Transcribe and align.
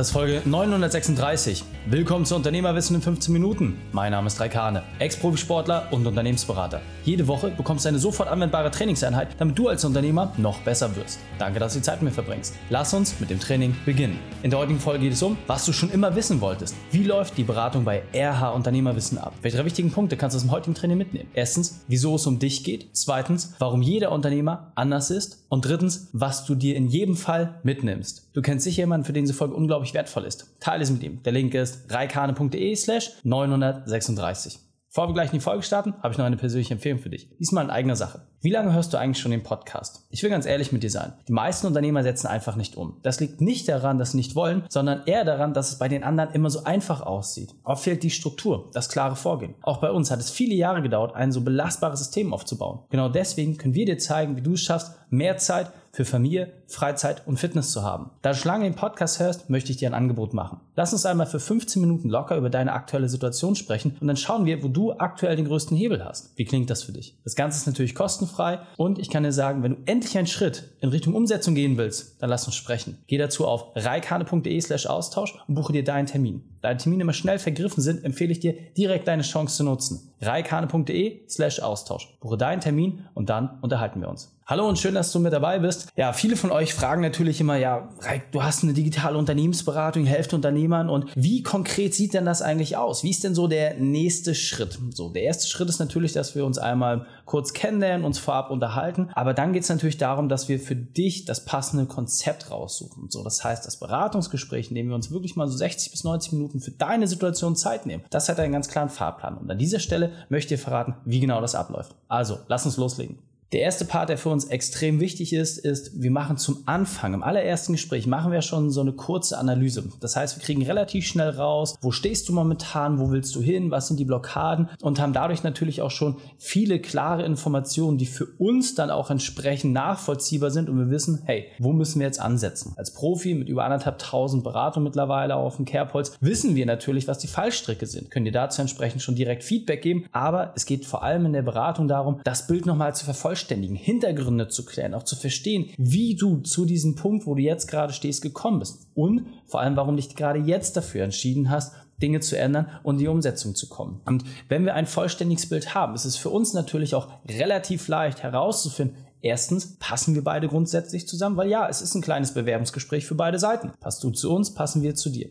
das 0.00 0.06
ist 0.06 0.12
Folge 0.14 0.40
936. 0.46 1.62
Willkommen 1.84 2.24
zu 2.24 2.34
Unternehmerwissen 2.34 2.96
in 2.96 3.02
15 3.02 3.34
Minuten. 3.34 3.76
Mein 3.92 4.12
Name 4.12 4.28
ist 4.28 4.40
Raikane, 4.40 4.82
Ex-Profisportler 4.98 5.88
und 5.90 6.06
Unternehmensberater. 6.06 6.80
Jede 7.04 7.28
Woche 7.28 7.50
bekommst 7.50 7.84
du 7.84 7.90
eine 7.90 7.98
sofort 7.98 8.30
anwendbare 8.30 8.70
Trainingseinheit, 8.70 9.28
damit 9.38 9.58
du 9.58 9.68
als 9.68 9.84
Unternehmer 9.84 10.32
noch 10.38 10.58
besser 10.60 10.96
wirst. 10.96 11.18
Danke, 11.38 11.60
dass 11.60 11.74
du 11.74 11.80
die 11.80 11.84
Zeit 11.84 12.00
mit 12.00 12.12
mir 12.12 12.14
verbringst. 12.14 12.54
Lass 12.70 12.94
uns 12.94 13.20
mit 13.20 13.28
dem 13.28 13.40
Training 13.40 13.76
beginnen. 13.84 14.18
In 14.42 14.48
der 14.48 14.58
heutigen 14.58 14.80
Folge 14.80 15.00
geht 15.00 15.12
es 15.12 15.22
um, 15.22 15.36
was 15.46 15.66
du 15.66 15.72
schon 15.74 15.90
immer 15.90 16.16
wissen 16.16 16.40
wolltest. 16.40 16.74
Wie 16.92 17.04
läuft 17.04 17.36
die 17.36 17.44
Beratung 17.44 17.84
bei 17.84 18.02
RH 18.14 18.52
Unternehmerwissen 18.52 19.18
ab? 19.18 19.34
Welche 19.42 19.58
drei 19.58 19.66
wichtigen 19.66 19.90
Punkte 19.90 20.16
kannst 20.16 20.34
du 20.34 20.38
aus 20.38 20.44
dem 20.44 20.50
heutigen 20.50 20.74
Training 20.74 20.96
mitnehmen? 20.96 21.28
Erstens, 21.34 21.84
wieso 21.88 22.14
es 22.14 22.26
um 22.26 22.38
dich 22.38 22.64
geht. 22.64 22.88
Zweitens, 22.96 23.54
warum 23.58 23.82
jeder 23.82 24.12
Unternehmer 24.12 24.72
anders 24.76 25.10
ist. 25.10 25.44
Und 25.50 25.66
drittens, 25.66 26.08
was 26.12 26.46
du 26.46 26.54
dir 26.54 26.76
in 26.76 26.86
jedem 26.86 27.16
Fall 27.16 27.60
mitnimmst. 27.64 28.30
Du 28.32 28.40
kennst 28.40 28.64
sicher 28.64 28.82
jemanden, 28.82 29.04
für 29.04 29.12
den 29.12 29.24
diese 29.24 29.34
Folge 29.34 29.54
unglaublich 29.54 29.89
wertvoll 29.94 30.24
ist. 30.24 30.56
Teile 30.60 30.82
es 30.82 30.90
mit 30.90 31.02
ihm. 31.02 31.22
Der 31.22 31.32
Link 31.32 31.54
ist 31.54 31.92
reikane.de 31.92 32.74
slash 32.76 33.12
936. 33.24 34.58
Bevor 34.88 35.08
wir 35.08 35.14
gleich 35.14 35.32
in 35.32 35.38
die 35.38 35.44
Folge 35.44 35.62
starten, 35.62 35.94
habe 36.02 36.12
ich 36.12 36.18
noch 36.18 36.24
eine 36.24 36.36
persönliche 36.36 36.74
Empfehlung 36.74 36.98
für 36.98 37.10
dich. 37.10 37.28
Diesmal 37.38 37.64
in 37.64 37.70
eigener 37.70 37.94
Sache. 37.94 38.26
Wie 38.42 38.48
lange 38.48 38.72
hörst 38.72 38.94
du 38.94 38.96
eigentlich 38.96 39.20
schon 39.20 39.32
den 39.32 39.42
Podcast? 39.42 40.06
Ich 40.08 40.22
will 40.22 40.30
ganz 40.30 40.46
ehrlich 40.46 40.72
mit 40.72 40.82
dir 40.82 40.88
sein. 40.88 41.12
Die 41.28 41.32
meisten 41.34 41.66
Unternehmer 41.66 42.02
setzen 42.02 42.26
einfach 42.26 42.56
nicht 42.56 42.74
um. 42.74 42.96
Das 43.02 43.20
liegt 43.20 43.42
nicht 43.42 43.68
daran, 43.68 43.98
dass 43.98 44.12
sie 44.12 44.16
nicht 44.16 44.34
wollen, 44.34 44.64
sondern 44.70 45.02
eher 45.04 45.26
daran, 45.26 45.52
dass 45.52 45.68
es 45.68 45.78
bei 45.78 45.88
den 45.88 46.02
anderen 46.02 46.32
immer 46.32 46.48
so 46.48 46.64
einfach 46.64 47.02
aussieht. 47.02 47.54
Oft 47.64 47.84
fehlt 47.84 48.02
die 48.02 48.08
Struktur, 48.08 48.70
das 48.72 48.88
klare 48.88 49.14
Vorgehen. 49.14 49.56
Auch 49.60 49.76
bei 49.76 49.90
uns 49.90 50.10
hat 50.10 50.20
es 50.20 50.30
viele 50.30 50.54
Jahre 50.54 50.80
gedauert, 50.80 51.14
ein 51.14 51.32
so 51.32 51.42
belastbares 51.42 51.98
System 51.98 52.32
aufzubauen. 52.32 52.78
Genau 52.88 53.10
deswegen 53.10 53.58
können 53.58 53.74
wir 53.74 53.84
dir 53.84 53.98
zeigen, 53.98 54.36
wie 54.36 54.42
du 54.42 54.54
es 54.54 54.62
schaffst, 54.62 54.92
mehr 55.10 55.36
Zeit 55.36 55.70
für 55.92 56.04
Familie, 56.04 56.52
Freizeit 56.68 57.26
und 57.26 57.38
Fitness 57.38 57.72
zu 57.72 57.82
haben. 57.82 58.10
Da 58.22 58.30
du 58.30 58.36
schon 58.36 58.50
lange 58.52 58.64
den 58.64 58.76
Podcast 58.76 59.18
hörst, 59.18 59.50
möchte 59.50 59.72
ich 59.72 59.78
dir 59.78 59.88
ein 59.88 59.94
Angebot 59.94 60.34
machen. 60.34 60.60
Lass 60.76 60.92
uns 60.92 61.04
einmal 61.04 61.26
für 61.26 61.40
15 61.40 61.82
Minuten 61.82 62.08
locker 62.08 62.36
über 62.36 62.48
deine 62.48 62.72
aktuelle 62.72 63.08
Situation 63.08 63.56
sprechen 63.56 63.96
und 64.00 64.06
dann 64.06 64.16
schauen 64.16 64.46
wir, 64.46 64.62
wo 64.62 64.68
du 64.68 64.92
aktuell 64.92 65.34
den 65.34 65.46
größten 65.46 65.76
Hebel 65.76 66.04
hast. 66.04 66.30
Wie 66.36 66.44
klingt 66.44 66.70
das 66.70 66.84
für 66.84 66.92
dich? 66.92 67.18
Das 67.24 67.34
Ganze 67.34 67.58
ist 67.58 67.66
natürlich 67.66 67.96
kostenfrei 67.96 68.29
und 68.76 68.98
ich 68.98 69.10
kann 69.10 69.22
dir 69.22 69.32
sagen, 69.32 69.62
wenn 69.62 69.72
du 69.72 69.78
endlich 69.86 70.16
einen 70.16 70.26
Schritt 70.26 70.70
in 70.80 70.90
Richtung 70.90 71.14
Umsetzung 71.14 71.54
gehen 71.54 71.76
willst, 71.76 72.22
dann 72.22 72.30
lass 72.30 72.46
uns 72.46 72.56
sprechen. 72.56 72.98
Geh 73.06 73.18
dazu 73.18 73.46
auf 73.46 73.66
reikane.de 73.74 74.60
slash 74.60 74.86
Austausch 74.86 75.34
und 75.46 75.54
buche 75.54 75.72
dir 75.72 75.84
deinen 75.84 76.06
Termin. 76.06 76.42
Da 76.62 76.74
die 76.74 76.82
Termine 76.82 77.02
immer 77.02 77.12
schnell 77.12 77.38
vergriffen 77.38 77.82
sind, 77.82 78.04
empfehle 78.04 78.32
ich 78.32 78.40
dir, 78.40 78.54
direkt 78.76 79.08
deine 79.08 79.22
Chance 79.22 79.56
zu 79.56 79.64
nutzen. 79.64 80.12
reikane.de 80.20 81.28
slash 81.28 81.60
Austausch. 81.60 82.16
Buche 82.20 82.36
deinen 82.36 82.60
Termin 82.60 83.06
und 83.14 83.30
dann 83.30 83.58
unterhalten 83.62 84.00
wir 84.00 84.08
uns. 84.08 84.36
Hallo 84.50 84.68
und 84.68 84.80
schön, 84.80 84.96
dass 84.96 85.12
du 85.12 85.20
mit 85.20 85.32
dabei 85.32 85.60
bist. 85.60 85.92
Ja, 85.94 86.12
viele 86.12 86.34
von 86.34 86.50
euch 86.50 86.74
fragen 86.74 87.02
natürlich 87.02 87.40
immer, 87.40 87.54
ja, 87.54 87.88
du 88.32 88.42
hast 88.42 88.64
eine 88.64 88.72
digitale 88.72 89.16
Unternehmensberatung, 89.16 90.06
helft 90.06 90.34
Unternehmern 90.34 90.90
und 90.90 91.06
wie 91.14 91.44
konkret 91.44 91.94
sieht 91.94 92.14
denn 92.14 92.24
das 92.24 92.42
eigentlich 92.42 92.76
aus? 92.76 93.04
Wie 93.04 93.10
ist 93.10 93.22
denn 93.22 93.36
so 93.36 93.46
der 93.46 93.74
nächste 93.74 94.34
Schritt? 94.34 94.76
So, 94.92 95.10
der 95.10 95.22
erste 95.22 95.46
Schritt 95.46 95.68
ist 95.68 95.78
natürlich, 95.78 96.14
dass 96.14 96.34
wir 96.34 96.44
uns 96.44 96.58
einmal 96.58 97.06
kurz 97.26 97.52
kennenlernen, 97.52 98.04
uns 98.04 98.18
vorab 98.18 98.50
unterhalten, 98.50 99.10
aber 99.14 99.34
dann 99.34 99.52
geht 99.52 99.62
es 99.62 99.68
natürlich 99.68 99.98
darum, 99.98 100.28
dass 100.28 100.48
wir 100.48 100.58
für 100.58 100.74
dich 100.74 101.26
das 101.26 101.44
passende 101.44 101.86
Konzept 101.86 102.50
raussuchen. 102.50 103.08
So, 103.08 103.22
das 103.22 103.44
heißt, 103.44 103.64
das 103.64 103.78
Beratungsgespräch, 103.78 104.70
in 104.70 104.74
dem 104.74 104.88
wir 104.88 104.96
uns 104.96 105.12
wirklich 105.12 105.36
mal 105.36 105.46
so 105.46 105.56
60 105.56 105.92
bis 105.92 106.02
90 106.02 106.32
Minuten 106.32 106.58
für 106.58 106.72
deine 106.72 107.06
Situation 107.06 107.54
Zeit 107.54 107.86
nehmen, 107.86 108.02
das 108.10 108.28
hat 108.28 108.40
einen 108.40 108.52
ganz 108.52 108.66
klaren 108.66 108.88
Fahrplan. 108.88 109.38
Und 109.38 109.48
an 109.48 109.58
dieser 109.58 109.78
Stelle 109.78 110.10
möchte 110.28 110.54
ich 110.54 110.58
dir 110.58 110.64
verraten, 110.64 110.96
wie 111.04 111.20
genau 111.20 111.40
das 111.40 111.54
abläuft. 111.54 111.94
Also, 112.08 112.40
lass 112.48 112.66
uns 112.66 112.76
loslegen. 112.78 113.29
Der 113.52 113.62
erste 113.62 113.84
Part, 113.84 114.08
der 114.08 114.16
für 114.16 114.28
uns 114.28 114.44
extrem 114.44 115.00
wichtig 115.00 115.32
ist, 115.32 115.58
ist, 115.58 116.00
wir 116.00 116.12
machen 116.12 116.36
zum 116.36 116.62
Anfang, 116.66 117.14
im 117.14 117.24
allerersten 117.24 117.72
Gespräch, 117.72 118.06
machen 118.06 118.30
wir 118.30 118.42
schon 118.42 118.70
so 118.70 118.80
eine 118.80 118.92
kurze 118.92 119.38
Analyse. 119.38 119.88
Das 119.98 120.14
heißt, 120.14 120.36
wir 120.36 120.44
kriegen 120.44 120.62
relativ 120.62 121.04
schnell 121.04 121.30
raus, 121.30 121.76
wo 121.80 121.90
stehst 121.90 122.28
du 122.28 122.32
momentan, 122.32 123.00
wo 123.00 123.10
willst 123.10 123.34
du 123.34 123.42
hin, 123.42 123.72
was 123.72 123.88
sind 123.88 123.98
die 123.98 124.04
Blockaden 124.04 124.68
und 124.82 125.00
haben 125.00 125.12
dadurch 125.12 125.42
natürlich 125.42 125.82
auch 125.82 125.90
schon 125.90 126.18
viele 126.38 126.78
klare 126.78 127.24
Informationen, 127.24 127.98
die 127.98 128.06
für 128.06 128.26
uns 128.38 128.76
dann 128.76 128.88
auch 128.88 129.10
entsprechend 129.10 129.72
nachvollziehbar 129.72 130.52
sind 130.52 130.70
und 130.70 130.78
wir 130.78 130.90
wissen, 130.90 131.22
hey, 131.24 131.46
wo 131.58 131.72
müssen 131.72 131.98
wir 131.98 132.06
jetzt 132.06 132.20
ansetzen? 132.20 132.74
Als 132.76 132.92
Profi 132.92 133.34
mit 133.34 133.48
über 133.48 133.64
anderthalb 133.64 133.98
tausend 133.98 134.44
Beratungen 134.44 134.84
mittlerweile 134.84 135.34
auf 135.34 135.56
dem 135.56 135.64
Kerbholz 135.64 136.16
wissen 136.20 136.54
wir 136.54 136.66
natürlich, 136.66 137.08
was 137.08 137.18
die 137.18 137.26
Fallstricke 137.26 137.86
sind, 137.86 138.12
können 138.12 138.26
dir 138.26 138.32
dazu 138.32 138.60
entsprechend 138.60 139.02
schon 139.02 139.16
direkt 139.16 139.42
Feedback 139.42 139.82
geben, 139.82 140.04
aber 140.12 140.52
es 140.54 140.66
geht 140.66 140.86
vor 140.86 141.02
allem 141.02 141.26
in 141.26 141.32
der 141.32 141.42
Beratung 141.42 141.88
darum, 141.88 142.20
das 142.22 142.46
Bild 142.46 142.64
nochmal 142.64 142.94
zu 142.94 143.04
vervollständigen 143.04 143.39
vervollständigen, 143.40 143.76
Hintergründe 143.76 144.48
zu 144.48 144.64
klären, 144.64 144.94
auch 144.94 145.02
zu 145.02 145.16
verstehen, 145.16 145.70
wie 145.78 146.14
du 146.14 146.38
zu 146.38 146.64
diesem 146.64 146.94
Punkt, 146.94 147.26
wo 147.26 147.34
du 147.34 147.42
jetzt 147.42 147.66
gerade 147.66 147.92
stehst, 147.92 148.22
gekommen 148.22 148.60
bist 148.60 148.86
und 148.94 149.26
vor 149.46 149.60
allem, 149.60 149.76
warum 149.76 149.96
dich 149.96 150.14
gerade 150.14 150.40
jetzt 150.40 150.76
dafür 150.76 151.04
entschieden 151.04 151.50
hast, 151.50 151.74
Dinge 152.02 152.20
zu 152.20 152.38
ändern 152.38 152.68
und 152.82 152.98
die 152.98 153.08
Umsetzung 153.08 153.54
zu 153.54 153.68
kommen. 153.68 154.00
Und 154.06 154.24
wenn 154.48 154.64
wir 154.64 154.74
ein 154.74 154.86
vollständiges 154.86 155.48
Bild 155.48 155.74
haben, 155.74 155.94
ist 155.94 156.06
es 156.06 156.16
für 156.16 156.30
uns 156.30 156.54
natürlich 156.54 156.94
auch 156.94 157.08
relativ 157.28 157.88
leicht 157.88 158.22
herauszufinden, 158.22 158.96
Erstens, 159.22 159.76
passen 159.78 160.14
wir 160.14 160.24
beide 160.24 160.48
grundsätzlich 160.48 161.06
zusammen? 161.06 161.36
Weil 161.36 161.50
ja, 161.50 161.68
es 161.68 161.82
ist 161.82 161.94
ein 161.94 162.00
kleines 162.00 162.32
Bewerbungsgespräch 162.32 163.04
für 163.04 163.14
beide 163.14 163.38
Seiten. 163.38 163.70
Passt 163.78 164.02
du 164.02 164.08
zu 164.08 164.34
uns, 164.34 164.54
passen 164.54 164.80
wir 164.80 164.94
zu 164.94 165.10
dir. 165.10 165.28